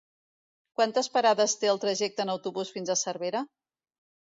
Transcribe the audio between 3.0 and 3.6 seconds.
Cervera?